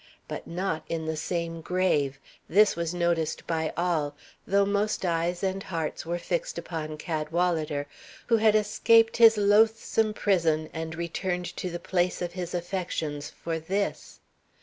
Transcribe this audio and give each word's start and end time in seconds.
But 0.27 0.47
not 0.47 0.83
in 0.89 1.05
the 1.05 1.15
same 1.15 1.61
grave: 1.61 2.17
this 2.49 2.75
was 2.75 2.91
noticed 2.91 3.45
by 3.45 3.71
all, 3.77 4.15
though 4.47 4.65
most 4.65 5.05
eyes 5.05 5.43
and 5.43 5.61
hearts 5.61 6.07
were 6.07 6.17
fixed 6.17 6.57
upon 6.57 6.97
Cadwalader, 6.97 7.85
who 8.25 8.37
had 8.37 8.55
escaped 8.55 9.17
his 9.17 9.37
loathsome 9.37 10.15
prison 10.15 10.71
and 10.73 10.95
returned 10.95 11.55
to 11.57 11.69
the 11.69 11.77
place 11.79 12.19
of 12.19 12.33
his 12.33 12.55
affections 12.55 13.29
for 13.29 13.59
this. 13.59 14.19